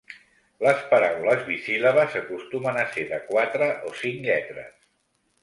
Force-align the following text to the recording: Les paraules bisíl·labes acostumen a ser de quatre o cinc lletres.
Les 0.67 0.79
paraules 0.93 1.43
bisíl·labes 1.49 2.15
acostumen 2.21 2.81
a 2.85 2.87
ser 2.97 3.05
de 3.13 3.21
quatre 3.29 3.69
o 3.91 3.95
cinc 4.01 4.27
lletres. 4.31 4.75